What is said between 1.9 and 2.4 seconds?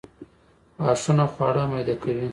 کوي